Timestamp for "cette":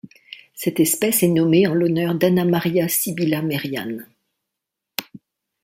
0.55-0.79